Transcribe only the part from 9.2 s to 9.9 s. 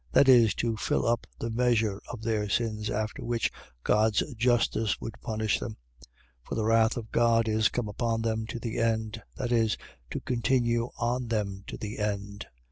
.That is,